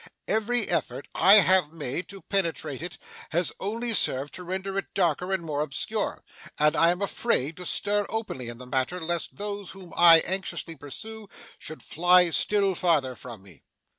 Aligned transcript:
Every 0.27 0.67
effort 0.67 1.07
I 1.13 1.35
have 1.35 1.71
made 1.73 2.09
to 2.09 2.23
penetrate 2.23 2.81
it, 2.81 2.97
has 3.29 3.51
only 3.59 3.93
served 3.93 4.33
to 4.33 4.41
render 4.43 4.75
it 4.79 4.95
darker 4.95 5.31
and 5.31 5.43
more 5.43 5.61
obscure; 5.61 6.23
and 6.57 6.75
I 6.75 6.89
am 6.89 7.03
afraid 7.03 7.55
to 7.57 7.67
stir 7.67 8.07
openly 8.09 8.47
in 8.47 8.57
the 8.57 8.65
matter, 8.65 8.99
lest 8.99 9.35
those 9.37 9.69
whom 9.69 9.93
I 9.95 10.21
anxiously 10.21 10.75
pursue, 10.75 11.29
should 11.59 11.83
fly 11.83 12.31
still 12.31 12.73
farther 12.73 13.13
from 13.15 13.43
me. 13.43 13.61